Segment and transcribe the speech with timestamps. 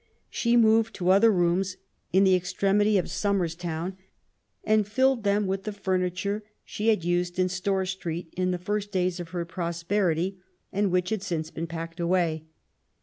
[0.31, 1.77] She moved to other rooms
[2.11, 3.97] in the extremity of Somer's Town,
[4.63, 8.91] and filled them with the furniture she had used in Store Street in the first
[8.91, 10.39] days of her prosperity,
[10.73, 12.45] and which had since been packed away.